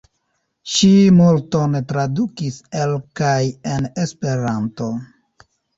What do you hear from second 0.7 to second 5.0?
Ŝi multon tradukis el kaj en Esperanto.